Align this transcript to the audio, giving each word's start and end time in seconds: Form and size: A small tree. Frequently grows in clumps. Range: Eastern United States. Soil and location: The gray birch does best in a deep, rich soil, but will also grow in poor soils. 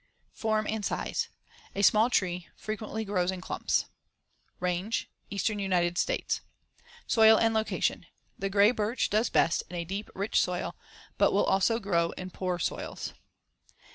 Form 0.33 0.65
and 0.67 0.83
size: 0.83 1.29
A 1.75 1.83
small 1.83 2.09
tree. 2.09 2.47
Frequently 2.55 3.05
grows 3.05 3.29
in 3.29 3.39
clumps. 3.39 3.85
Range: 4.59 5.07
Eastern 5.29 5.59
United 5.59 5.95
States. 5.99 6.41
Soil 7.05 7.37
and 7.37 7.53
location: 7.53 8.07
The 8.39 8.49
gray 8.49 8.71
birch 8.71 9.11
does 9.11 9.29
best 9.29 9.61
in 9.69 9.75
a 9.75 9.85
deep, 9.85 10.09
rich 10.15 10.41
soil, 10.41 10.75
but 11.19 11.33
will 11.33 11.45
also 11.45 11.77
grow 11.77 12.13
in 12.13 12.31
poor 12.31 12.57
soils. 12.57 13.13